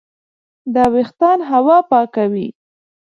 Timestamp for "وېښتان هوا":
0.93-1.77